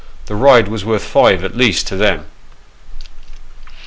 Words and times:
the 0.25 0.33
ride 0.33 0.67
was 0.67 0.83
worth 0.83 1.03
five, 1.03 1.43
at 1.43 1.55
least, 1.55 1.85
to 1.85 1.95
them. 1.95 2.25